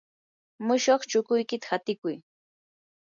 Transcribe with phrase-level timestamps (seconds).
[0.65, 2.15] mushuq chukuykita hatikuy.